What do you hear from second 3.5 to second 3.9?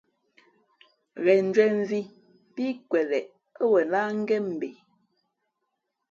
ά wen